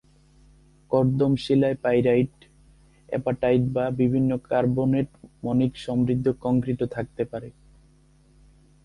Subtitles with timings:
[0.91, 2.33] কর্দমশিলায় pyrite,
[3.09, 5.09] appetite বা বিভিন্ন carbonate
[5.43, 7.49] মণিক সমৃদ্ধ কংক্রিটও থাকতে পারে।